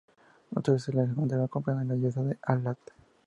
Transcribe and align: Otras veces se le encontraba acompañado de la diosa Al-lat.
Otras 0.55 0.77
veces 0.77 0.85
se 0.85 0.93
le 0.93 1.03
encontraba 1.03 1.45
acompañado 1.45 1.81
de 1.81 1.85
la 1.89 1.93
diosa 2.01 2.21
Al-lat. 2.41 2.79